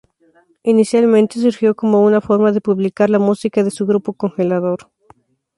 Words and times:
Inicialmente 0.63 1.39
surgió 1.39 1.75
como 1.75 2.01
una 2.01 2.21
forma 2.21 2.51
de 2.51 2.59
publicar 2.59 3.11
la 3.11 3.19
música 3.19 3.63
de 3.63 3.69
su 3.69 3.85
grupo 3.85 4.13
Congelador. 4.13 4.89